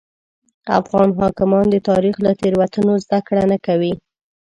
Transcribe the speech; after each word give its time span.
افغان 0.79 1.09
حاکمان 1.19 1.65
د 1.69 1.75
تاریخ 1.89 2.15
له 2.25 2.31
تېروتنو 2.41 2.93
زده 3.05 3.19
کړه 3.27 3.43
نه 3.51 3.57
کوي. 3.65 3.93